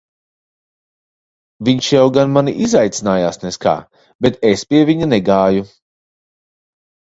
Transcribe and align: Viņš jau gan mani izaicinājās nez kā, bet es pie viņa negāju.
Viņš 1.69 1.89
jau 1.95 2.05
gan 2.15 2.33
mani 2.39 2.55
izaicinājās 2.69 3.39
nez 3.45 3.61
kā, 3.67 3.75
bet 4.27 4.43
es 4.55 4.67
pie 4.73 4.83
viņa 4.93 5.13
negāju. 5.15 5.71